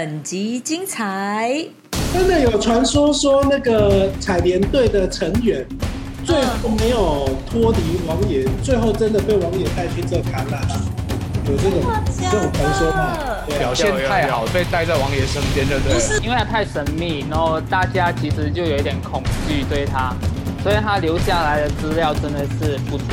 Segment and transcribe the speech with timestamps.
[0.00, 1.62] 本集精彩。
[2.14, 5.62] 真的有传说说那个采莲队的成员
[6.24, 10.58] 最后没有脱离王爷，最后真的被王爷带去这卡拉，
[11.46, 11.82] 有这种
[12.16, 13.18] 这种传说吗？
[13.58, 16.24] 表现太好，被带在王爷身边，对不对？
[16.24, 20.14] 因为他太神秘，然后大家其实就有一点恐惧对他，
[20.62, 23.04] 所以他留下来的资料真的是不多。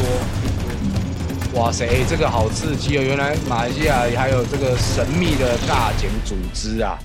[1.54, 3.02] 哇塞，这个好刺激哦！
[3.02, 7.00] 原来马来西亚还有这个神秘的大检组织啊。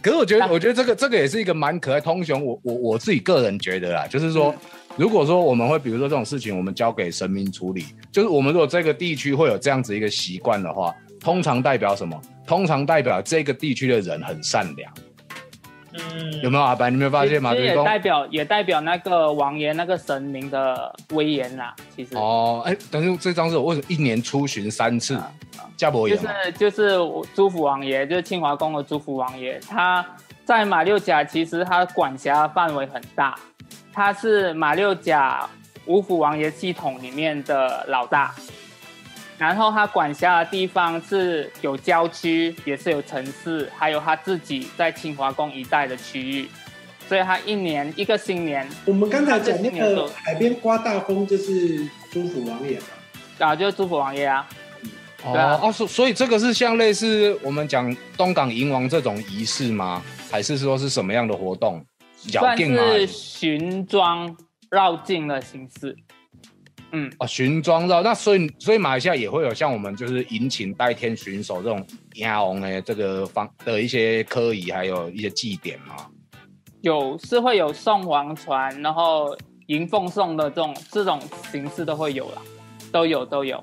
[0.00, 2.00] 可是我觉得，我觉得这个这个也是一个蛮可爱。
[2.00, 4.54] 通雄，我我我自己个人觉得啦，就是说，
[4.96, 12.20] 如果说我们会比如说这种事情，我们交给神明处理，就是我们如果这个地区会有这样子一个习惯的话，通常代表什么？
[12.46, 14.92] 通常代表这个地区的人很善良。
[15.98, 16.90] 嗯，有没有阿白？
[16.90, 17.52] 你有没有发现吗？
[17.52, 21.74] 其实也代表也代表那个王爷那个神明的威严啦。
[21.94, 25.18] 其实哦，哎，但是这张是我为什么一年出巡三次？
[25.76, 26.30] 加博就演吗？
[26.44, 26.98] 是就是
[27.34, 30.04] 朱府王爷，就是清华宫的朱府王爷，他
[30.44, 33.34] 在马六甲其实他管辖范围很大，
[33.92, 35.48] 他是马六甲
[35.86, 38.34] 五府王爷系统里面的老大。
[39.38, 46.48] 然后他管辖的地方是有郊区，也是有城市，还有他自己在清华宫一带的区域，
[47.06, 52.86] 所以他一年一个新年我们刚才讲那个海边刮大风，就是朱府王爷嘛。
[53.38, 54.48] 啊，就是朱府王爷啊，
[55.22, 60.02] 哦哦，所所以这个是像类似我们讲东港迎王这种仪式吗？
[60.30, 61.84] 还是说是什么样的活动？
[62.32, 62.56] 咬算？
[62.56, 64.34] 是巡庄
[64.70, 65.94] 绕境的形式。
[66.92, 71.84] 嗯，哦，巡庄绕那所以所以马来西亚也会有像我们就是迎请代天巡守这种
[72.16, 75.96] 亚翁的这个方的一些科仪，还有一些祭典嘛。
[76.82, 79.36] 有是会有送王船，然后
[79.66, 81.20] 迎奉送的这种这种
[81.50, 82.42] 形式都会有啦，
[82.92, 83.62] 都有都有。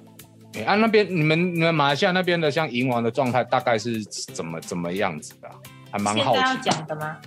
[0.56, 5.56] 哎、啊，那边你们你们马来西亚那边的像迎王的状态大概是怎么怎么样子的啊、
[5.92, 6.60] 还蛮好奇的。
[6.62, 7.18] 讲的吗？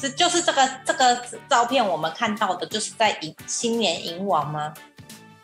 [0.00, 4.74] 是就是这个这个照片我们看到的，就是在迎新年迎王吗？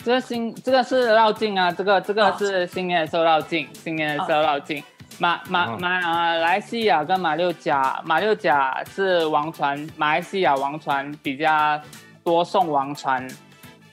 [0.09, 4.83] 这个新这个是绕境啊，这个这个哦是新年的时候绕境，新年的时候绕境。
[5.19, 11.79] 马马哦马马来西亚跟马六甲，马六甲是王船，马来西亚王船比较
[12.25, 13.29] 多送王船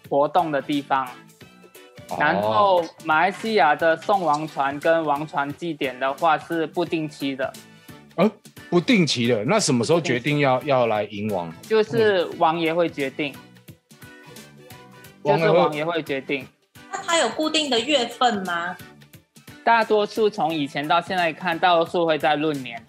[0.10, 1.06] 活动的地方。
[2.18, 7.52] 然后哦马来西亚的送王船跟王船祭典的话是不定期的，
[8.16, 8.32] 呃
[8.70, 11.54] 不定期的，那什么时候决定要要来迎王？
[11.64, 13.36] 就是王爷会决定，
[15.26, 16.48] 就是王爷会决定。
[16.92, 18.78] 那他有固定的月份吗？
[19.64, 22.80] 大多数从以前到现在看，大多数会在闰年。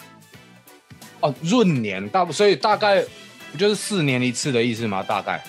[1.20, 3.02] 哦，闰年大，所以大概
[3.50, 5.02] 不就是四年一次的意思吗？
[5.02, 5.42] 大概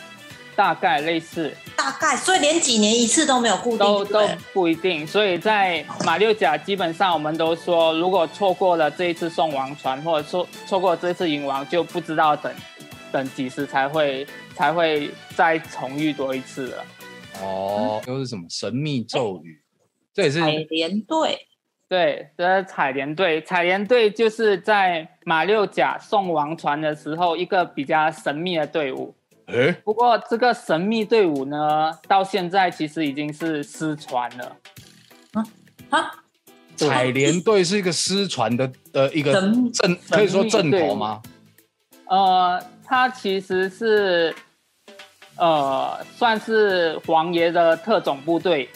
[0.55, 5.05] 大概类似，大概，所以连几年一次都没有固定，都都不一定。
[5.05, 12.51] 所以在马六甲，基本上我们都说，如果错过了这一次送王船，或者说错过这次迎王，就不知道等
[13.17, 16.85] 等几时才会才会再重遇多一次了。
[17.41, 19.59] 哦，又是什么神秘咒语？
[20.13, 21.47] 这也是海联队
[21.89, 23.41] 对，这是彩莲队。
[23.41, 29.16] 彩莲队就是在马六甲送王船的时候，一个比较神秘的队伍。
[29.47, 34.57] 诶，不过这个神秘队伍呢，到现在其实已经是失传了。
[35.89, 36.23] 啊，
[36.75, 41.19] 彩莲队是一个失传的的一个神正，可以说正头吗？
[42.09, 44.33] 呃，它其实是
[45.35, 48.69] 呃，算是王爷的特种部队。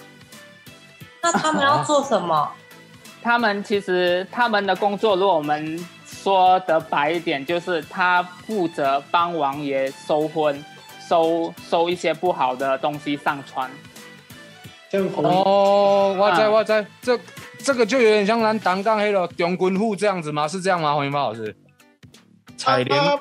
[1.23, 2.51] 那他们要做什么？
[3.23, 10.63] 他们其实他们的工作，如果我们说得白一点，就是他负责帮王爷收婚，
[11.07, 13.69] 收收一些不好的东西上船。
[14.89, 17.17] 这样哦，我在啊我在，这
[17.59, 20.47] 这个就有点像咱党杠黑了中军户这样子吗？
[20.47, 20.93] 是这样吗？
[20.93, 21.55] 黄云发老师，
[22.57, 23.19] 彩莲它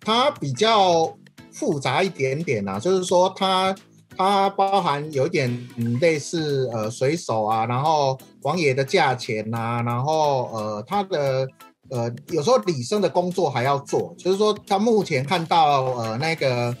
[0.00, 1.12] 它比较
[1.52, 3.74] 复杂一点点啊，就是说它
[4.16, 5.68] 它包含有点
[6.00, 11.46] 类似呃水手啊，然后王爷的价钱呐、然后呃它的
[11.90, 16.76] 呃有时候李生的工作还要做，就是说他目前看到呃那个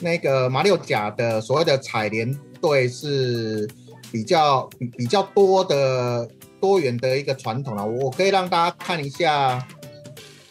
[0.00, 3.68] 那个马六甲的所谓的采莲队是
[4.10, 6.28] 比较比比较多的
[6.60, 9.66] 多元的一个传统了、我可以让大家看一下，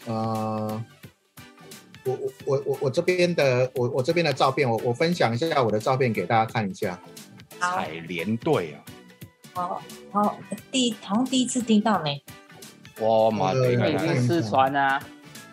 [0.06, 0.84] 呃。
[2.04, 6.98] 我我我我我这边的我我这边的照片，我我分享一下我的照片给大家看一下。
[7.58, 7.76] 好。
[7.76, 8.76] 彩莲队啊，
[9.54, 9.82] 好
[10.12, 10.38] 好，
[10.70, 12.10] 第好像第一次听到呢，
[13.00, 13.76] 哇妈的。
[13.76, 15.00] 看看已经失传啊。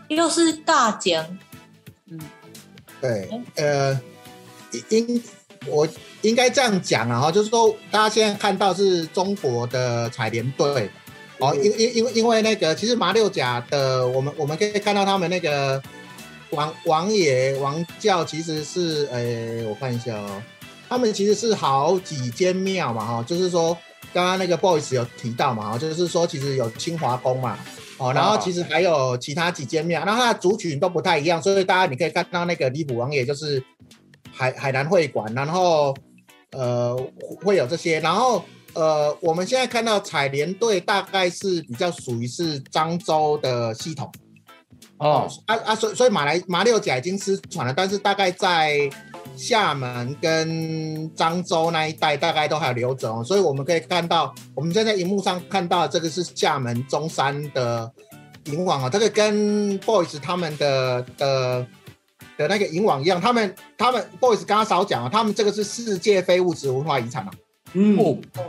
[0.07, 1.37] 又是大奖，
[2.99, 4.01] 对，呃，
[4.89, 5.21] 应
[5.67, 5.87] 我
[6.23, 10.89] 应该这样讲啊，哈，就是说大家现在看到是中国的采莲队，
[11.37, 15.79] 哦，因因因为因为那个，其实麻六甲的，我们我们可以看到他们那个
[16.51, 20.41] 王王爷王教，其实是，呃，我看一下哦，
[20.87, 23.77] 他们其实是好几间庙嘛，哈，就是说
[24.13, 27.57] 刚刚那个 boys 有提到嘛，哈，就是说其实有清华宫嘛，
[27.97, 33.63] 哦，然后其实还有其他几间庙，然后它的族群都不太一样，所以大家你可以看到那个李府王爷就是
[34.31, 35.95] 海海南会馆，然后
[36.51, 36.95] 呃
[37.43, 38.43] 会有这些，然后。
[38.75, 44.09] 呃，我们现在看到采莲队大概是比较属于是漳州的系统
[44.99, 48.89] 哦，啊啊，所所以马来马六甲已经失传了，但是大概在
[49.35, 57.89] 厦门跟漳州那一带大概都还有留着哦，所以我们可以看到，我们现在荧幕上看到这个是厦门中山的
[58.45, 61.65] 银网啊，这个跟 boys 他们的的
[62.37, 67.31] 的那个银网一样，他们他们 boys 刚刚少讲啊，他们这个是世界非物质文化遗产嘛。
[67.73, 67.97] 嗯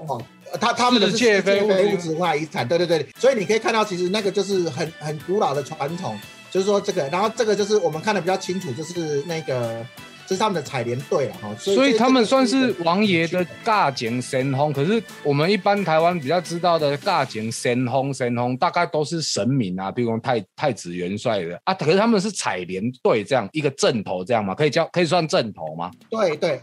[0.08, 0.20] 哦，
[0.58, 6.19] 他他们的世界非物质文化遗产，对对对，所以你可以看到，其实那个就是很很古老的传统，
[6.50, 9.87] 就是说这个，然后这个就是我们看的比较清楚，就是那个
[10.26, 25.91] 这是他们的采莲队了哈，所以他们算是王爷的尬景神风，可是我们一般台湾比较知道的尬景神风神风，大概都是神明啊，比如说太太子元帅的啊，可是他们是采莲队这样一个阵头这样嘛，可以叫可以算阵头吗？
[26.11, 26.61] 对对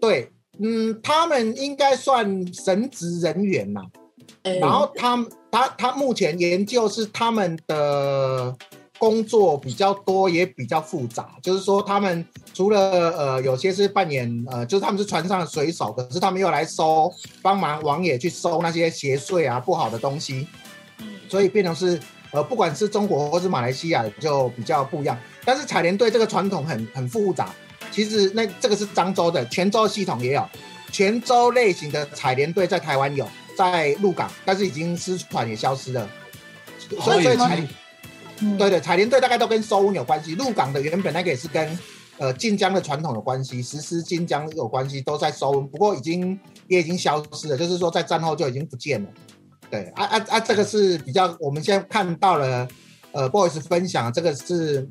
[0.00, 0.30] 对。
[0.58, 3.80] 嗯，他们应该算神职人员呐。
[4.60, 8.54] 然后他他他目前研究是他们的
[9.02, 11.30] 工作比较多，也比较复杂。
[11.42, 12.78] 就是说，他们除了
[13.18, 17.12] 呃有些是扮演呃，就是他们是船上的水手，可是他们又来收
[17.42, 20.46] 帮忙王爷去收那些邪祟啊不好的东西。
[21.28, 21.98] 所以变成是
[22.30, 25.18] 呃，不管是中国或是马来西亚就比较不一样。
[25.44, 27.52] 但是采莲队这个传统很很复杂。
[27.90, 30.48] 其实那这个是漳州的，泉州系统也有，
[30.92, 33.28] 泉州类型的采莲队在台湾有，
[33.58, 36.08] 在鹿港，但是已经失传也消失了。
[37.00, 37.66] 所以所以
[38.50, 40.34] 彩，对对，彩莲队大概都跟收温有关系。
[40.34, 41.78] 鹿港的原本那个也是跟
[42.18, 49.08] 呃晋江的传统有关系，实施晋江有关系，都在收温，不过已经也已经消失了，就是说在战后就已经不见了。
[49.70, 52.68] 对啊啊啊，这个是比较我们现在看到了，
[53.12, 54.86] 呃，boys 分享这个是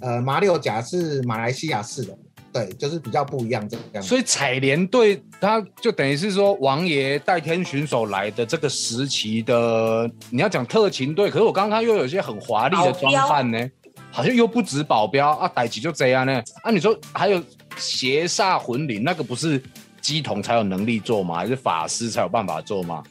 [0.00, 2.16] 呃马六甲是马来西亚式的。
[2.50, 4.02] 对，就是比较不一样这样。
[4.02, 13.70] 所以采莲队，他就等于是说王爷带天巡守来的这个时期的，你要讲特勤队，可是我刚刚又有一些很华丽的装扮呢，
[14.10, 16.42] 好像又不止保镖啊，逮起就这样呢。
[16.62, 17.42] 啊，你说还有
[17.76, 19.62] 邪煞魂灵，那个不是
[20.00, 21.36] 鸡童才有能力做吗？
[21.36, 23.02] 还是法师才有办法做吗？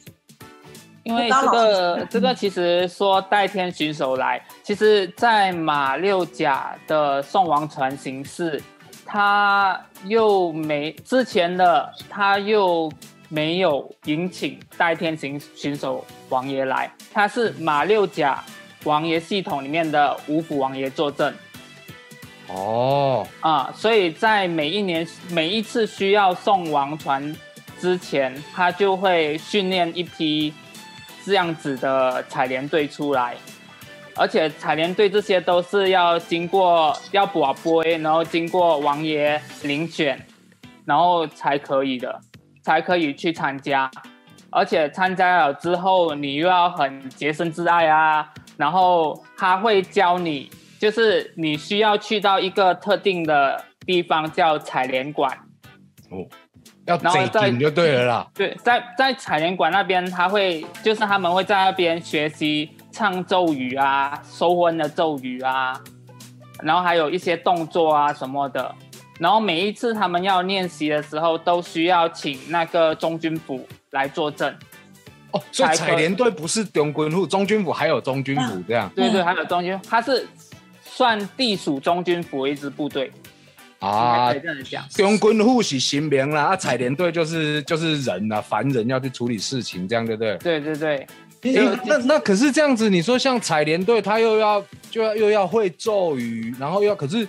[1.04, 8.60] 因为这个这个其实说代天巡守来，其实在马六甲的宋王船形式。
[9.10, 12.92] 他又没之前的，他又
[13.30, 18.44] 没有迎请代天行巡守王爷来，他是马六甲
[18.84, 21.34] 王爷系统里面的五府王爷坐镇。
[22.48, 27.34] 哦，啊，所以在每一年每一次需要送王船
[27.80, 30.52] 之前，他就会训练一批
[31.24, 33.34] 这样子的采莲队出来。
[34.18, 40.20] 而且采莲队这些都是要经过要卜杯，然后经过王爷遴选，
[40.84, 42.20] 然后才可以的，
[42.62, 43.88] 才可以去参加。
[44.50, 48.28] 而且参加了之后，你又要很洁身自爱啊。
[48.56, 55.30] 然后他会教你，就是你需要去到一个特定的地方叫采莲馆。
[56.10, 56.26] 哦，
[56.86, 58.26] 要最近就对了啦。
[58.34, 62.70] 对，在在采莲馆那边，他会就是他们会在那边学习。
[62.98, 65.80] 唱咒语啊，收婚的咒语啊，
[66.64, 68.74] 然后还有一些动作啊什么的，
[69.20, 74.52] 然后每一次他们要练习的时候，都需要请那个中军府来作证。
[75.30, 78.90] 哦，所以彩莲队不是中军府，中军府还有中军府这样。
[78.96, 80.26] 对对，还有中军，他是
[80.82, 83.12] 算地属中军府一支部队
[83.78, 84.32] 啊。
[84.32, 90.36] 可以这样讲，中军府是新名啦，啊，彩莲队就是就是人啊，凡人要去处理事情，这样对不对？
[90.38, 91.06] 对对对。
[91.42, 97.26] 那那可是这样子，你说像采莲队，他又要就要又要会咒语，然后又要，可是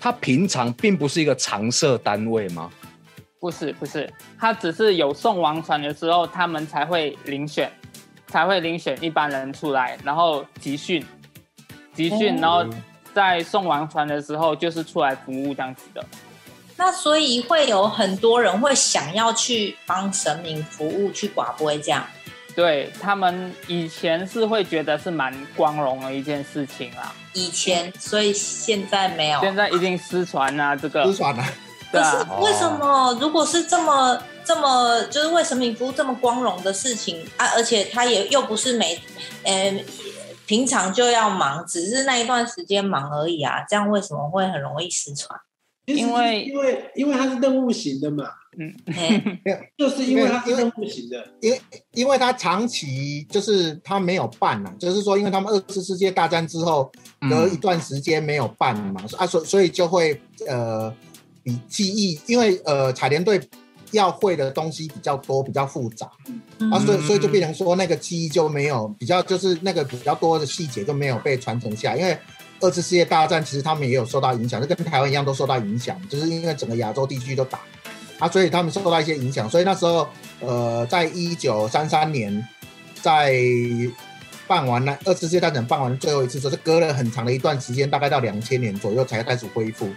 [0.00, 2.70] 他平常并不是一个常设单位吗？
[3.40, 7.70] 不是不是，他只是有送王船的时候，他们才会遴选，
[8.26, 11.04] 才会遴选一般人出来，然后集训，
[11.94, 12.64] 集训，然后
[13.14, 16.04] 在送王船的时候就是出来服务这样子的。
[16.76, 22.04] 那所以会有很多人会想要去帮神明服务，去寡不会这样。
[22.58, 27.14] 对他们以前是会觉得是蛮光荣的一件事情啦。
[27.32, 29.38] 以前，所以现在没有。
[29.40, 31.44] 现在一定失传啊，这个失传了。
[31.92, 33.16] 可是为什么？
[33.20, 39.00] 如果是这么这么就是为神明服务这么光荣的事情啊，而且他也又不是每，
[39.44, 39.84] 呃，
[40.44, 45.38] 平常就要忙，只是那一段时间忙而已啊，这样为什么会很容易失传？
[45.94, 48.24] 因为因为因为它是任务型的嘛，
[48.58, 48.74] 嗯。
[49.78, 51.60] 就是因为它是任务型的，因为
[51.92, 56.90] 因为它长期就是它没有办呐、就是说，因为他们二次世界大战之后
[57.22, 57.30] 嗯。
[57.30, 60.94] 隔一段时间没有办嘛，啊，所所以就会呃
[61.42, 63.40] 比记忆，因为呃彩莲队
[63.92, 66.10] 要会的东西比较多，比较复杂
[66.58, 66.70] 嗯。
[66.70, 72.18] 啊，所以所以就变成说那个记忆就没有比较就是那个比较多的细节就没有被传承下来，因为。
[72.60, 77.60] 二次世界大战其实他们也有受到影响，就跟台湾一样都受到影响，就是因为整个亚洲地区都打
[78.18, 80.08] 啊，所以他们受到一些影响，所以那时候
[80.40, 82.46] 呃，在一九三三年，
[83.00, 83.34] 在
[84.46, 89.88] 办完那二次世界大战办完最后一次之后，就隔了很长的一段时间，大概到两千年左右才开始恢复。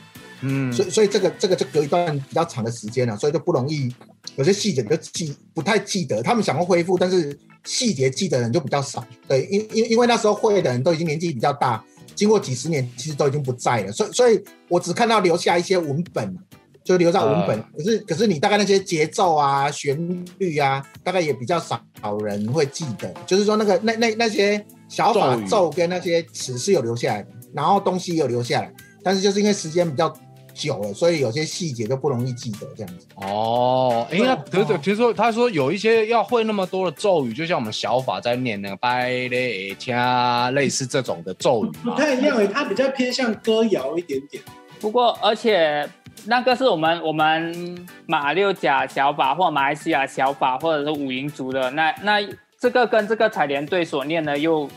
[0.43, 3.93] 嗯所以所以这个这个就隔一段比较长的时间了，所以就不容易
[4.35, 6.21] 有些细节就记不太记得。
[6.23, 9.05] 他们想要恢复，但是细节记得人就比较少。
[9.27, 11.83] 对，因因因为那时候会的人都已经年纪比较大，
[12.15, 16.37] 经过几十年其实都已经不在了，所以所以我只看到留下一些文本。
[16.83, 21.79] 就留在文本，呃可是可是你大概那些节奏啊、旋律啊，大概也比较少
[22.23, 23.13] 人会记得。
[23.27, 30.11] 就是说那个那那那些小法咒跟那些词是有留下来的，然后东西也有留下来，但是就是因为时间比较
[30.53, 33.07] 久了，所以有些细节都不容易记得这样子。
[33.15, 41.95] 哦，哎呀，可是听说他说有一些要会那么多的咒语，就像我们小法在念那个拜嘞天类似这种的咒语不嘛。
[41.95, 44.43] 太一样诶，它比较偏向歌谣一点点。
[44.79, 45.87] 不过，而且
[46.25, 52.19] 那个是我们我们马六甲小法或马来西亚小法或者是五营族的，那那
[52.59, 54.69] 这个跟这个采莲队所念的又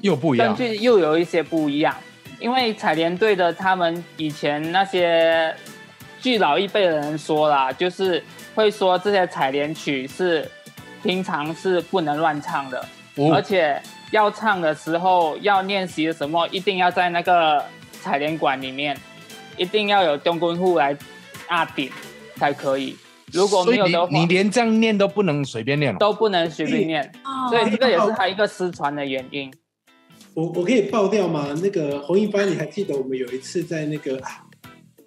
[0.00, 1.94] 又不一样，根据又有一些不一样，
[2.40, 5.54] 因为采莲队的他们以前那些
[6.20, 8.22] 据老一辈的人说啦，就是
[8.54, 10.50] 会说这些采莲曲是
[11.02, 12.84] 平常是不能乱唱的，
[13.16, 13.32] 哦。
[13.34, 13.80] 而且
[14.10, 17.64] 要唱的时候要练习什么，一定要在那个
[18.00, 18.96] 采莲馆里面，
[19.56, 20.96] 一定要有中棍户来
[21.50, 21.90] 压顶
[22.36, 22.96] 才可以，
[23.32, 25.96] 如果没有的话你你连这样念都不能随便念哦。
[26.00, 27.48] 都不能随便念，哦。
[27.50, 29.52] 所以这个也是他一个失传的原因。
[30.34, 31.54] 我我可以爆掉吗？
[31.62, 34.46] 那个洪一帆，你还记得我们有一次在那个啊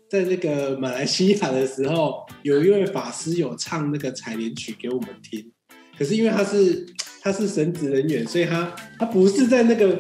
[0.09, 5.51] 在那个马来西亚的时候，有一位法师有唱那个采莲曲给我们听，
[5.97, 6.85] 可是因为他是
[7.21, 9.97] 他是神职人员，所以他他不是在那个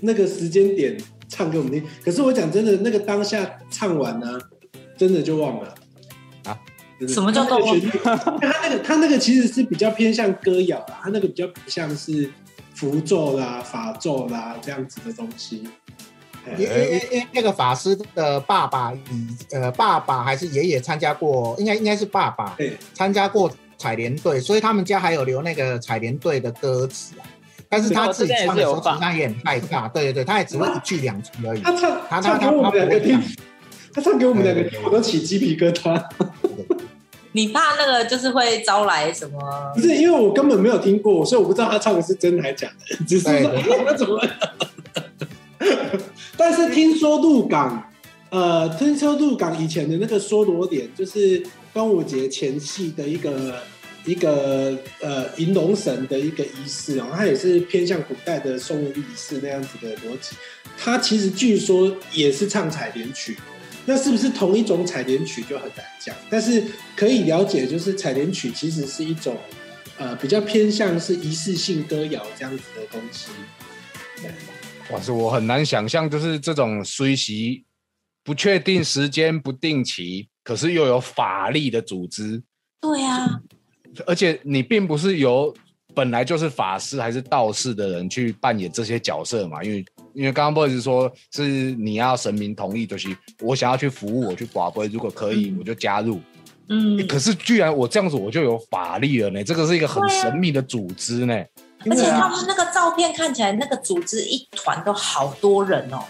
[0.00, 0.96] 那个时间点
[1.28, 1.84] 唱给我们听。
[2.02, 4.38] 可是我讲真的，那个当下唱完呢、
[4.96, 5.74] 真的就忘了
[6.44, 6.58] 啊。
[7.06, 8.00] 什么叫做忘 他那个旋律？
[8.02, 12.30] 他那个他那个其实是比较偏向歌谣啦，他那个比较不像是
[12.82, 15.68] 符咒啦、法咒啦这样子的东西。
[16.44, 23.48] 哎因因因因那个法师的爸爸以呃爸爸还是爷爷参加过，应该应该是爸爸对，参加过
[23.78, 27.22] 采莲队，所以他们家还有留那个采莲队的歌词啊。
[27.68, 31.60] 但是他自己唱的时候，其实他也很害怕，对对对，他也只会一句两句而已。
[31.62, 33.22] 他唱他唱给我们两个听，
[33.94, 36.04] 他唱给我们两个听，我都起鸡皮疙瘩。
[37.32, 39.38] 你怕那个就是会招来什么
[39.74, 39.80] 不？
[39.80, 44.20] 是因为我根本没有听过，所以我不知道他唱的是真的还是假的， 只是说怎么？
[46.36, 47.90] 但是听说鹿港，
[48.30, 53.62] 呃，听说鹿港以前的那个梭罗点，就是端午节前夕的一个
[54.04, 60.34] 一个呃迎龙神的一个仪式哦，它也是偏向古代的送物仪式那样子的逻辑。
[60.76, 63.36] 它其实据说也是唱采莲曲，
[63.84, 69.36] 那是不是同一种采莲曲就很难讲，但是可以了解，就是采莲曲其实是一种
[69.98, 73.30] 呃比较偏向是仪式性歌谣这样子的东西。
[74.90, 77.64] 哇是，我很难想象，就是这种虽袭
[78.22, 82.40] 不确定时间、不定期，可是又有法力的组织，
[82.80, 83.40] 对啊，
[84.06, 85.52] 而且你并不是由
[85.92, 96.20] 本来就是法师还是道士的人去扮演这些角色嘛，因为因为刚刚 boys 说是你要神明同意，就是我想要去服务，我去寡杯，如果可以嗯我就加入。
[96.68, 101.34] 嗯欸，可是居然我这样子我就有法力了呢，这个是一个很神秘的组织呢。
[101.90, 106.04] 而且他们那个照片看起来，那个组织一团都好多人哦。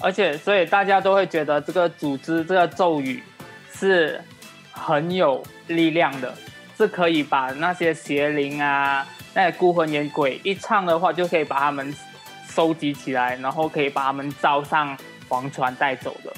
[0.00, 3.20] 而且，所以大家都会觉得这个组织这个咒语
[3.74, 4.20] 是
[4.70, 6.32] 很有力量的，
[6.76, 11.92] 是可以把那些邪灵啊、那些孤魂野鬼一唱的话，就可以把他们
[12.58, 14.98] 收集起来，然后可以把他们招上
[15.28, 16.32] 黄船带走的。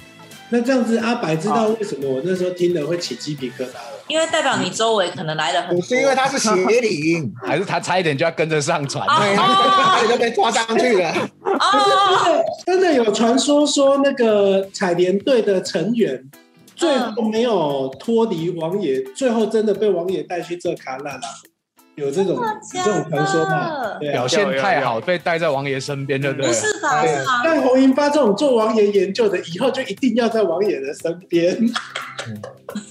[0.51, 4.05] 那这样子，阿白知道为什么我那时候听了会起鸡皮疙瘩了。
[4.07, 11.11] 因为代表你周围可能来了很多，不是因为他是邪灵，还是他差一点就要跟着上船差点就被抓上去了。
[11.43, 16.23] 哦，真的有传说说，那个采莲队的成员
[16.77, 21.23] 最后没有脱离王爷，最后真的被王爷带去这卡纳了。
[21.97, 23.99] 有这种有这种传说吗？
[23.99, 24.29] 对啊表。
[24.29, 26.53] 现太好，被带在王爷身边，对不对不？
[26.53, 27.03] 是吧？
[27.45, 31.57] 但洪银发这种做王爷研究的，以后就一定要在王爷的身边。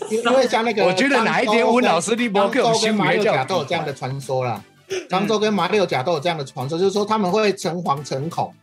[0.09, 4.61] 因因为像那个，我觉得哪一天温老师你不给我们漳州跟马六甲都有这样的传说啦。
[5.09, 8.53] 漳州跟马六甲都有这样的传说，就是说他们会诚惶诚恐，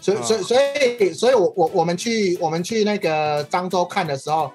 [0.00, 4.52] 所以所以所以所以我我我们去我们去那个漳州看的时候，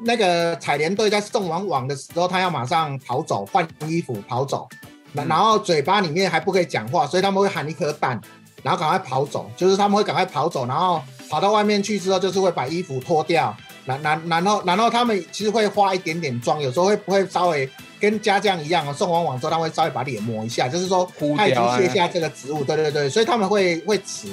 [0.00, 4.68] 那个采莲队在送完网的时候，他要马上跑走换衣服跑走，
[5.12, 8.20] 然然后嘴巴里面还不可以讲话，所以他们会喊一颗蛋，
[8.62, 17.68] 然后赶快跑走，就是他们会赶快跑走，然后跑到外面去之后，就是会把衣服脱掉，然然然后然后他们其实会化一点点妆，有时候会不会稍微
[18.00, 24.28] 跟家将一样哦，送完网之后他会稍微把脸抹一下，就是说他已经卸下这个职务，对对对，所以他们会会迟。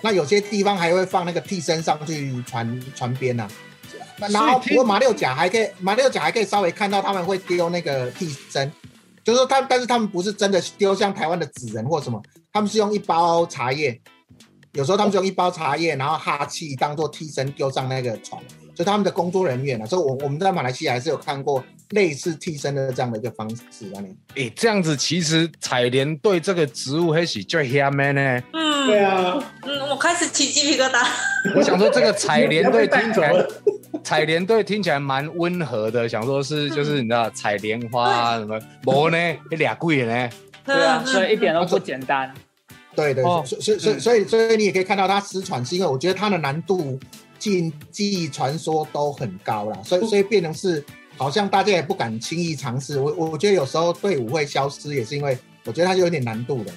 [0.00, 3.48] 那有些地方还会放那个替身上去传传边呐、
[3.92, 8.70] 那然后不过马六甲还可以，马六甲还可以稍微看到他们会丢那个替身，
[9.22, 12.20] 就是说他但是他们不是真的丢像台湾的纸人或什么，
[12.52, 14.00] 他们是用一包茶叶，
[14.72, 18.42] 有时候他们是用一包茶叶，然后哈气当做替身丢上那个船，
[18.78, 28.40] 所以他们的工作人员啊，所以我我们在马来西亚还是有看过类似替身的这样的一个方式啊，你诶，这样子其实采莲对这个植物还是最下面呢。
[28.52, 31.04] 嗯对嗯啊，嗯，我开始起鸡皮疙瘩。
[31.56, 33.34] 我想说这个采莲队听起来
[34.04, 39.16] 采莲队听起来蛮温和的，想说是就是你知道采莲花啊什么，无呢，
[39.50, 40.30] 那俩贵呢。
[40.64, 42.32] 对啊，嗯所以一点都不简单。
[42.94, 46.98] 对对，哦所以所以所以所以所以你也可以看到它失传，是因为我觉得它的难度、
[47.38, 50.84] 记记忆传说都很高啦，所以所以变成是
[51.16, 52.98] 好像大家也不敢轻易尝试。
[52.98, 56.72] 我我觉得有时候队伍会消失，也是因为我觉得它就有点难度的。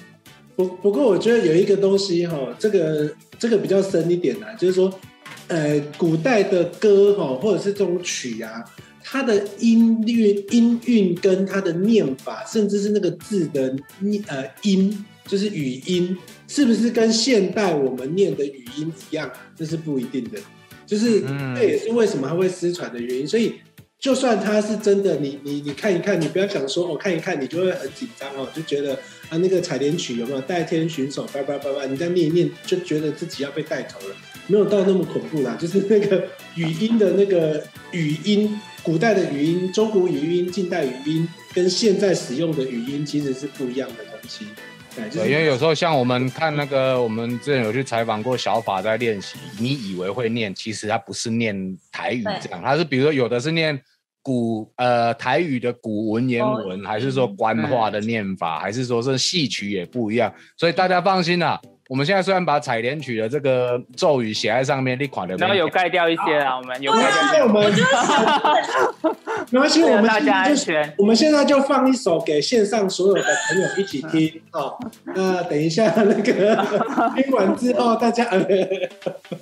[0.54, 4.92] 不不过我觉得有一个东西哈，这个这个比较深一点啦，就是说，
[5.48, 8.62] 呃，古代的歌哈，或者是这种曲啊，
[9.02, 16.16] 它的音韵、音韵跟它的念法，甚至是那个字的念呃音，就是语音，
[16.48, 19.30] 是不是跟现代我们念的语音一样？
[19.56, 20.38] 这是不一定的。
[20.84, 23.26] 就是嗯这也是为什么它会失传的原因。
[23.26, 23.54] 所以，
[23.98, 28.94] 就算它是真的，你你你看一看，你不要想说哦，看一看你就会很紧张哦，就觉得
[29.30, 34.16] 啊那个采莲曲有没有代天巡守叭叭叭叭，你这样念一念就觉得自己要被带头了，
[34.48, 36.24] 没有到那么恐怖啦， 就是那个
[36.56, 44.44] 语音的那个语音，古代的语音、中古语音、近代语音跟现在使用的语音其实是不一样的东西。
[44.94, 53.80] 对，就，是因为有时候像我们看那个，我们之前有去采访过小法在练习，你以为会念，其实他不是念台语这样，他是比如说有的是念
[54.22, 61.60] 古呃台语的古文言文，还是说官话的念法，还是说是戏曲也不一样，所以大家放心啦。
[61.92, 67.70] 我们现在虽然把采莲曲的这个咒语写在上面，你款的然后有盖掉一些啊，我们有盖掉那我们
[69.52, 70.94] 没关系，我们大家安就全。
[70.96, 74.74] 我们现在就放一首给线上所有的朋友一起听哦。
[75.14, 76.22] 那等一下那个
[77.14, 78.40] 听完之后，大家呃，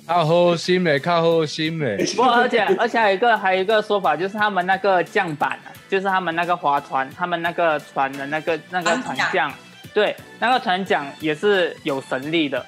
[0.05, 2.03] 靠好心美，靠好心美。
[2.17, 9.49] 不过而且而且还有一个还有一个说法，就是他们那个降板啊，就是他们那个划船，他们那个船的那个那个船桨，
[9.93, 12.65] 对，那个船桨也是有神力的，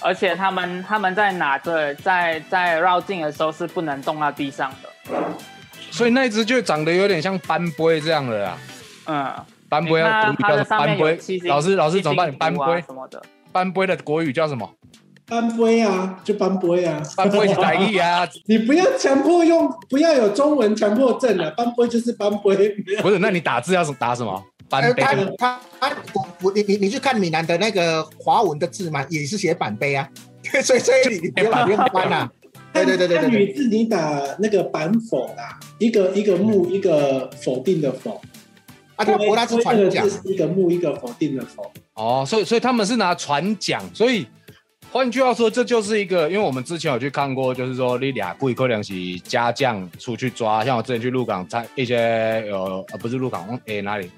[0.00, 5.18] 而且他们他们在拿着在在绕境的时候是不能动到地上的，
[5.90, 8.58] 所以那一只就长得有点像斑龟这样的啦。
[9.06, 9.34] 嗯，
[9.68, 11.18] 斑龟要它国语叫斑龟
[11.48, 12.32] 老师老师怎么办？
[12.32, 14.70] 斑龟什么的，斑龟的国语叫什么？
[15.26, 17.00] 斑龟啊，就斑龟啊。
[17.16, 22.68] 斑龟是台语啊， 你不要强迫用，不要有中文强迫症啊，斑龟就是斑龟，
[23.00, 23.18] 不是？
[23.18, 24.44] 那你打字要打什么？
[24.68, 25.96] 斑呃，杯他他他，
[26.42, 30.08] 我我你你你去看闽南的那个华文的字嘛，也是写板碑啊，
[30.62, 32.30] 所以所以你你不用不用翻 啦。
[32.72, 38.20] 对对对对对对，汉字你打那个板否啦，一个一个木，一个否定的否。
[38.94, 41.70] 啊，他不他是那船桨，是一个木，一个否定的否。
[41.94, 44.26] 哦，所以所以他们是拿船桨，所以
[44.92, 54.08] 换句话说，这就是一个，因为我们之前有去看过，就是说你俩贵可能是家将出去抓，像我之前去鹿港参一些有呃不是鹿港，诶、哪里？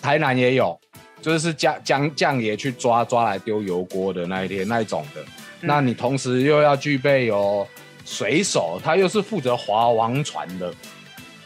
[0.00, 0.78] 台南也有，
[1.22, 5.22] 就是是将将将爷去抓抓来丢油锅的那一天那一种的。
[5.60, 7.66] 那你同时又要具备有
[8.04, 10.74] 水手，他又是负责划王船的，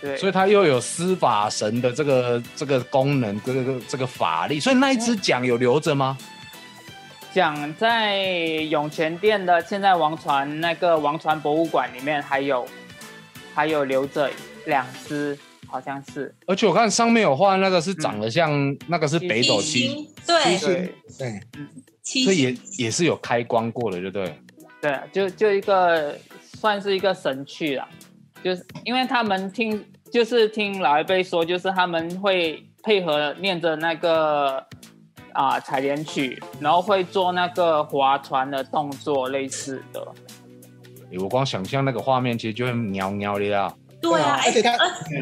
[0.00, 6.16] 对，所以他又有司法神的这个这个功能，这个这个法力，所以那一只桨有留着吗？
[7.34, 8.16] 桨在
[8.70, 12.66] 涌泉殿的现在王船那个王船博物馆里面还有
[13.54, 14.30] 还有留着
[14.64, 16.34] 两只，好像是。
[16.46, 20.94] 而且我看上面有画那个是长得像、那个是北斗七，星，对，对。
[21.18, 21.40] 对，
[22.02, 24.10] 七所以也也是有开光过的，对。
[24.10, 24.38] 不对？
[24.80, 27.88] 对，就就一个算是一个神去了，
[28.44, 34.64] 就是因为他们听，就是听老一辈说，就是他们会配合念着那个
[35.32, 40.00] 啊采莲曲，然后会做那个划船的动作，类似的。
[41.10, 43.74] 欸我光想象那个画面，其实就会喵喵的啦。
[44.00, 44.76] 对啊，而且他哎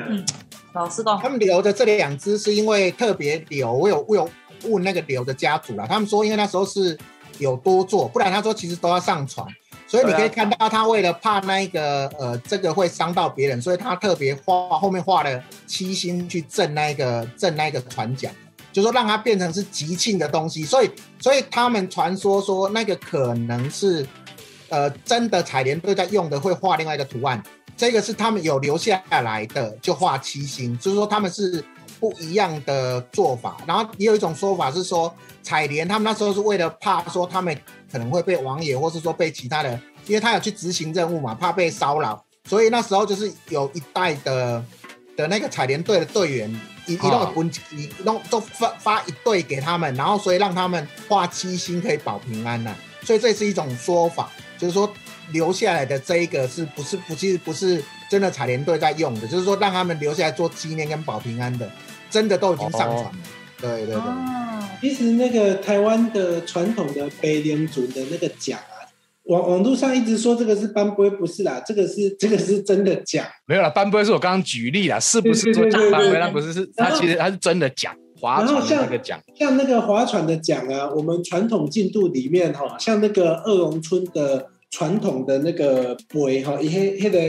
[0.09, 0.25] 嗯，
[0.73, 1.19] 老师讲。
[1.21, 4.29] 他们留的这两只是因为特别留，我有我有
[4.65, 6.99] 问那个留的家族了，他们说因为那时候是
[7.39, 9.47] 有多做，不然他说其实都要上传，
[9.87, 18.33] 所以你可以看到他为了怕那个呃这个会伤到别人，所以他特别画后面画了七星去镇那个镇那个船桨，
[18.73, 24.07] 就说让它变成是吉庆的东西，所以所以他们传说说那个可能是
[24.69, 27.43] 呃真的彩莲队在用的会画另外一个图案。
[27.77, 31.65] 这个是他们有留下来的，就画七星，就是说他们是
[31.99, 33.57] 不一样的做法。
[33.67, 37.57] 然后也有一种说法是说，彩莲他们那时候是为了怕说他们
[37.91, 44.65] 可能会被王爷，或是说被其他的，因为他有去执行任务嘛，怕被骚扰，所以那时候就是有一代的
[45.17, 54.89] 的那个彩莲队的队员，一一弄分一弄都发发一队给他们，然后所以让他们画七星可以保平安呐、所以这是一种说法，就是说。
[55.33, 61.71] 留下来的这一个是不是不其实不是真的彩莲队在用的，就是说让他们留下来做纪念跟保平安的，
[62.11, 63.13] 真的都已经上传了。
[63.61, 68.85] 对对对，哦，其实那个台湾的传统的北莲族的那个奖啊，
[69.25, 73.25] 网网络上一直说这个是班杯，不是啦，这个是这个是真的奖。
[73.47, 76.19] 没有啦，班杯是我刚刚举例啦，是不是说对对对对讲班杯？
[76.19, 79.19] 那不是是，它其实它是真的奖划船的那个奖。
[79.39, 87.21] 像那个划船的奖啊，我们传统进度里面哈，像那个二龙村的传统的那个杯哈，伊迄迄个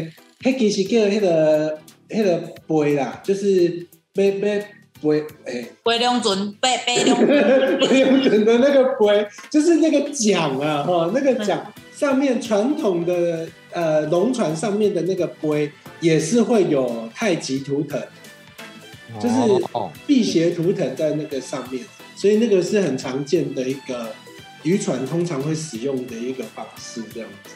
[0.41, 1.77] 迄其实叫迄个
[2.09, 4.65] 迄个杯啦，就是杯杯
[4.99, 5.67] 杯诶。
[5.83, 18.01] 北龙尊，北北龙尊，不用 准的那个杯，就是那个桨啊，哈，那个桨上面传统的呃龙船上面的那个杯也是会有太极图腾，
[19.19, 19.35] 就是
[19.73, 19.91] 哦。
[20.07, 24.11] 辟邪图腾在那个上面，所以那个是很常见的一个
[24.65, 27.51] 渔船通常会使用的一个方式，这样子。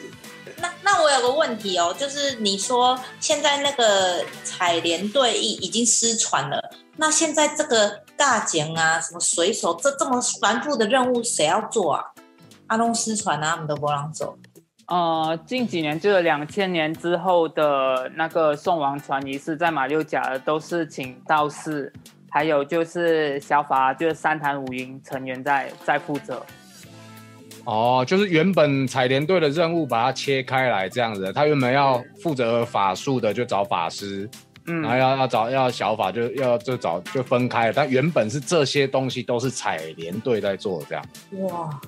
[0.58, 12.04] 那那我有个问题哦，就是你说现在那个采莲队已已经失传了，那现在这个大剪啊，什么水手，这这么繁复的任务谁要做啊？
[12.68, 14.38] 阿东失传啊，我们都不让走。
[14.86, 21.92] 呃，近几年就是两千年之后的那个送王船仪式，在马六甲的都是请道士，
[22.28, 26.44] 还有就是小法，就是三坛五营成员在在负责。
[27.64, 34.28] 哦，就是原本采莲队的任务把它切开来这样子，他原本要负责法术的就找法师，
[34.66, 41.04] 嗯然后要要找要小法就要就找就分开了，但原本是这些东西都是采莲队在做这样。
[41.38, 41.80] 哇，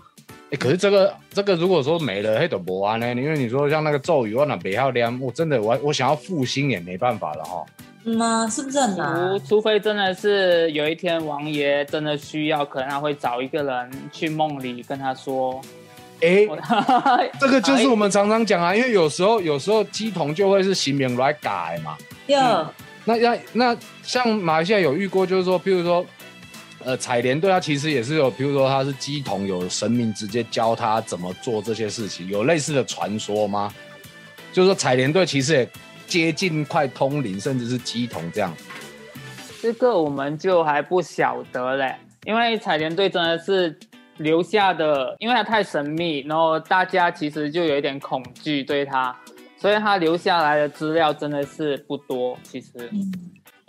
[0.51, 3.09] 哎，可是这个这个如果说没了，黑都不安呢？
[3.15, 7.65] 因为你说像那个咒语，我那别要练，我真的我我想要复兴也没办法了哈。
[8.05, 9.41] 嗯啊，是不是很除难？
[9.47, 15.61] 除非真的是有一天王爷真的需要，可能他会找一个人去梦里跟他说，
[16.21, 16.59] 哎，我
[17.39, 21.97] 这个就是我们常常讲啊，因为有时候有时候鸡童就会是行名来改嘛。
[22.27, 22.67] 哟，
[23.05, 26.05] 那要那像马来西亚有遇过，就是说，譬如说，
[26.85, 33.73] 呃，彩莲队他其实也是有，譬如说他是鸡童，有神明直接教他怎么做这些事情，有类似的传说吗？
[34.53, 35.69] 就是说彩莲队其实也
[36.13, 38.55] 接近快通灵，甚至是鸡同这样。
[39.63, 41.97] 这个我们就还不晓得嘞，
[42.27, 43.75] 因为彩莲队真的是
[44.19, 49.17] 留下的，因为它太神秘，然后大家其实就有一点恐惧对它，
[49.57, 52.39] 所以他留下来的资料真的是不多。
[52.43, 53.13] 其实，嗯，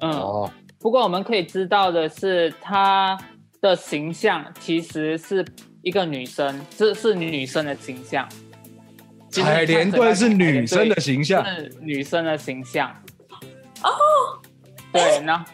[0.02, 0.52] 嗯，哦，
[0.82, 3.18] 不过我们可以知道的是，她
[3.62, 5.46] 的形象其实是
[5.82, 8.28] 一个女生，是是女生的形象。
[9.34, 12.88] 其实彩莲队是女生的形象，是女生的形象。
[13.82, 13.90] 哦，
[14.92, 15.46] 对，然后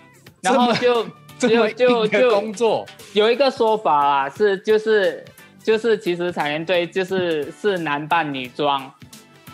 [0.41, 1.05] 然后就
[1.39, 5.23] 就就就工作，有一个说法啦，是就是
[5.63, 8.91] 就是其实彩莲队就是是男扮女装，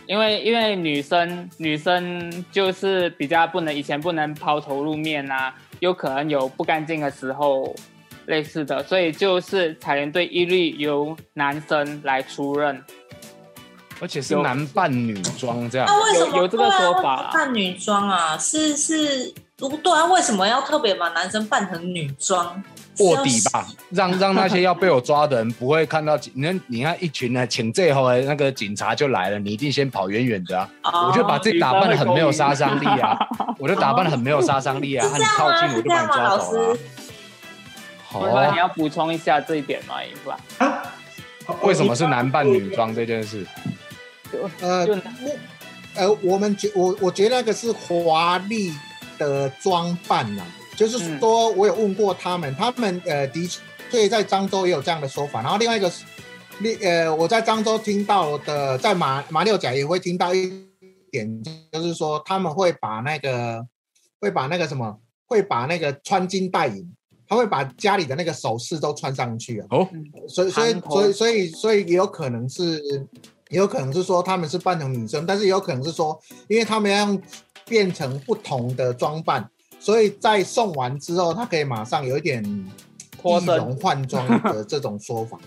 [0.08, 7.76] 因为因为女生女生就是比较不能以前不能抛头露面啊，有可能有不干净的时候
[8.26, 12.84] 类似的，所以就是彩莲队一律由男生来出任。
[14.00, 15.88] 而且是男扮女装这样。
[15.88, 18.38] 那为什么有有这个说法扮女装啊？
[18.38, 22.64] 是是，不对啊，为什么要特别把男生扮成女装？
[23.00, 26.32] 卧底吧，让 让那些要被我抓的人不会看到警。
[26.34, 30.70] 你看，你看一群呢，请最后的那个警察就来了，你一定先跑远远的啊！
[30.84, 33.18] 哦我就把自己打扮的很没有杀伤力啊，
[33.60, 35.24] 我就打扮的很没有杀伤力啊，啊你？
[35.26, 36.78] 靠近我就把你抓走了
[38.08, 39.96] 好啊。，你哦，要补充一下这一点吗？
[40.02, 40.70] 一凡？
[40.70, 40.84] 啊，
[41.64, 43.46] 为什么是男扮女装这件事？
[44.62, 45.02] 呃就，目
[45.96, 48.74] 呃，我们觉我我觉得那个是华丽
[49.18, 50.44] 的装扮呐、
[50.76, 53.48] 就是说我有问过他们，他们呃的
[53.90, 55.42] 确在漳州也有这样的说法。
[55.42, 56.04] 然后另外一个是，
[56.60, 60.52] 另呃我在漳州听到的，在马马六甲也会听到一
[61.12, 63.66] 点，就是说他们会把那个
[64.20, 66.94] 会把那个什么，会把那个穿金戴银，
[67.26, 69.68] 他会把家里的那个首饰都穿上去啊。
[69.70, 69.88] 哦，
[70.28, 72.82] 所以所以所以所以所以也有可能是，
[73.56, 77.18] 也有可能是说他们是扮成女生，但是也有可能是说，因为他们要
[77.66, 82.66] 变成不同的装扮，所以在送完之后，他可以马上有一点易
[83.22, 85.40] 脱容换装的 这种说法。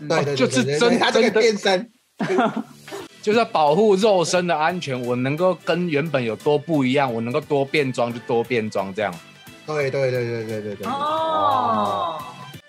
[0.00, 1.90] 嗯对对对就是真对，他这个真的变身，
[3.22, 9.14] 就是要保护肉身的安全，我能够跟原本有多不一样，我能够多变装就多变装，这样。
[9.64, 10.86] 对对对对对对对。
[10.88, 12.18] 哦，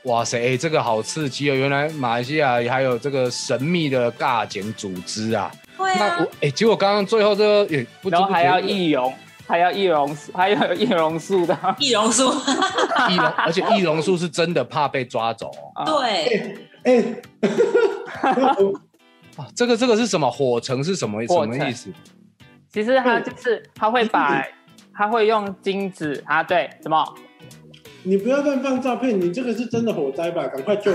[0.03, 1.55] 哇塞，哎、这个好刺激哦！
[1.55, 5.49] 原来马来西亚还有这个神秘的尬剪组织啊。
[5.77, 9.13] 对啊那我，哎、结果刚刚最后这个也不知不觉然后还要易容，
[9.47, 11.57] 还要易容，还要有易容术的。
[11.79, 12.31] 易容术，
[13.09, 15.49] 易容，而且易容术是真的怕被抓走
[15.85, 17.03] 对，哎，
[19.37, 20.29] 啊，这个这个是什么？
[20.29, 21.89] 火城是什么什么意思？
[22.71, 24.45] 其实它就是它会把，
[24.93, 27.03] 它会用金子啊，对，什么？
[28.03, 30.45] 你不要乱放照片，你这个是真的火灾吧？
[30.47, 30.91] 赶快救！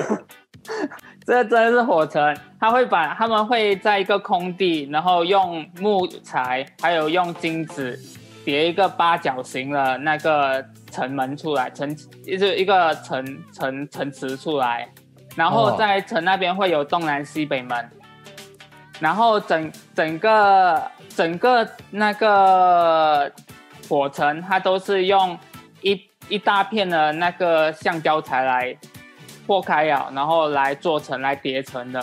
[1.27, 7.99] 这真的是火城，他会把他们会在一个空地，然后用木材还有用金子
[8.45, 14.89] 叠一个八角形的那个城门出来，城就是一个城城城池出来，
[15.37, 17.91] 然后哦在城那边会有东南西北门，
[19.01, 23.31] 然后整整个整个那个
[23.89, 25.39] 火城，它都是用
[25.81, 28.77] 一一大片的那个橡胶材来
[29.47, 32.01] 破开啊，然后来做成来叠成的，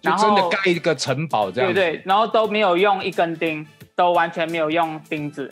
[0.00, 1.72] 就然后真的盖一个城堡这样。
[1.72, 5.48] 对对，然后都没有用一根钉，都完全没有用钉子，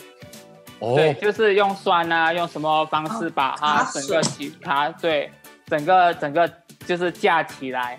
[0.80, 5.30] 哦，对，就是用栓啊，用什么方式把它整个起它对
[5.66, 6.50] 整个整个
[6.86, 7.98] 就是架起来，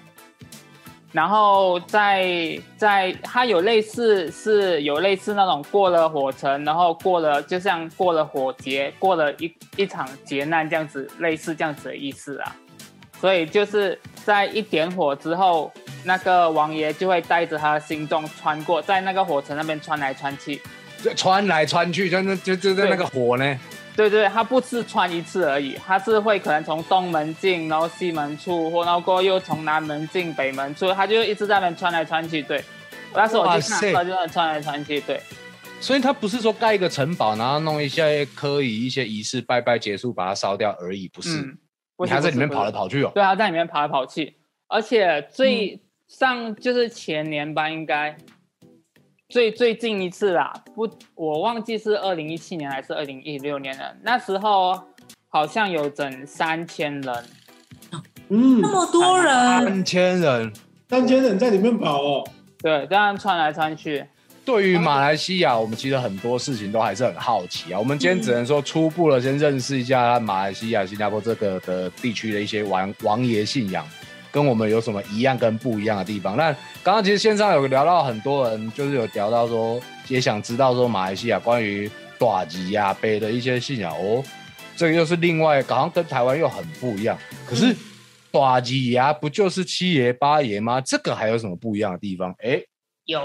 [1.11, 12.55] 然后在在它有类似是有类似那种过了火城，然后过了就像过了火劫，过了一一场劫难这样子，类似这样子的意思啊。
[13.19, 15.71] 所以就是在一点火之后，
[16.03, 20.61] 那个王爷就会带着他的心中穿过，在那个火城那边穿来穿去。
[21.03, 23.59] 就穿来穿去，就那就就那个火呢。
[23.95, 32.41] 对对，他不是穿一次而已，他是会可能从东门进，然后西门出，或然后过后又从南门进，北门出，他就一直在那边穿来穿去。
[32.41, 32.63] 对，
[33.13, 35.01] 那时候我去看，他就在穿来穿去。
[35.01, 35.21] 对，
[35.81, 41.41] 所以他不是说盖一个城堡，然后弄一些科仪、一些仪式，拜拜结束把它烧掉而已，不是？
[41.41, 41.57] 嗯，
[41.97, 42.71] 不你还在里面跑来。
[42.71, 43.11] 跑去哦。
[43.13, 44.37] 对，他在里面跑来跑去，
[44.69, 48.15] 而且最上就是前年吧，应该
[49.29, 53.95] 最最近一次啦，不，我忘记是二零一七年还是二零一六年了。
[54.01, 54.75] 那时候
[55.27, 57.25] 好像有整三千人，
[58.29, 60.51] 嗯那，么多人，三千人。
[60.89, 62.27] 三千人在里面跑哦。
[62.57, 64.03] 对，这样穿来穿去。
[64.43, 67.77] 对于马来西亚，我们其实很多事情都还是很好奇啊。
[67.77, 73.87] 我们今天只能说初步的先认识一下马来西亚、新加坡这个的地区的一些王王爷信仰，
[74.31, 76.37] 跟我们有什么一样跟不一样的地方。
[76.37, 76.51] 那
[76.83, 84.23] 刚刚其实线上有聊到很多人，就是有聊到说，也想知道说马来西亚关于短吉亚杯的一些信仰哦。
[84.75, 87.17] 这个又是另外，好像跟台湾又很不一样。
[87.45, 87.75] 可是
[88.31, 90.79] 短吉亚不就是七爷八爷吗？
[90.79, 92.33] 这个还有什么不一样的地方？
[92.39, 92.61] 哎，
[93.05, 93.19] 有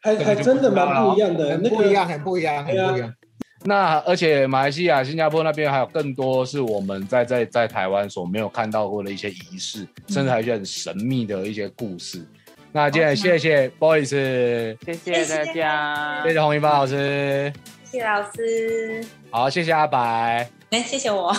[0.00, 3.14] 还还真的蛮不一样的，那不一样，很不一样，很不一样。
[3.62, 12.26] 那而且马来西亚、新加坡那边还有更多是我们在在在台湾所没有看到过的一些仪式，甚至还有一些很神秘的一些故事。
[12.72, 17.52] 那今天谢谢 boys，谢谢谢大家，谢谢洪一帆老师，
[17.84, 20.48] 谢谢老师，好，谢谢阿白。
[20.70, 21.34] 哎，谢谢我。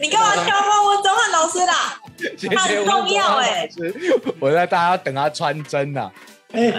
[0.00, 2.00] 你干嘛挑拨我钟汉老师啦？
[2.38, 3.94] 谢很重要哎师，
[4.40, 6.10] 我在大家等他穿针呢、
[6.52, 6.72] 哎，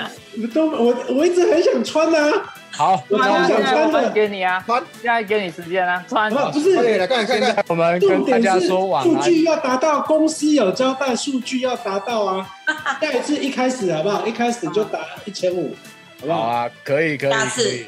[0.54, 6.29] 都我我一直很想穿啊，好，我那我们穿的给你啊，穿现在给你时间啊，穿。
[6.31, 9.09] 好不是，对了，看看看，我们跟大家说晚安。
[9.09, 12.45] 数据要达到，公司有交代数据要达到啊。
[12.99, 14.27] 下一次一开始好不好？
[14.27, 15.73] 一开始就打一千五，
[16.19, 16.41] 好不好？
[16.41, 17.85] 好啊，可以可以可下次以。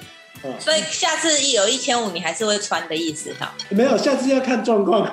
[0.59, 3.53] 所以下次一有一千五，你还是会穿的意思哈。
[3.69, 5.11] 没有，下次要看状况。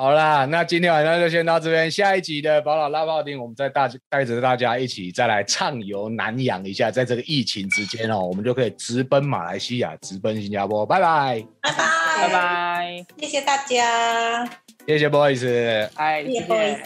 [0.00, 1.90] 好啦，那今天晚上就先到这边。
[1.90, 10.86] 下一集的宝岛拉炮丁，我们再大带着大家一起再来畅游南洋一下，在这个疫情之间哦，我们就可以直奔马来西亚，直奔新加坡。
[10.86, 14.48] 拜拜，拜拜，拜，拜，谢谢大家，
[14.86, 15.88] 谢谢 boys。
[15.96, 16.78] 哎，谢谢谢 boys。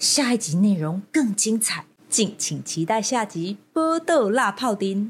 [0.00, 5.04] 下一集内容更精彩，敬请期待下集《波豆辣泡丁》。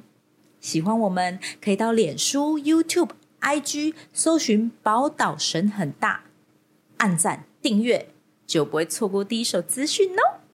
[0.60, 6.24] 喜欢我们可以到脸书、YouTube、IG 搜寻“宝岛神很大”，
[6.98, 8.10] 按赞订阅
[8.46, 10.47] 就不会错过第一手资讯哦。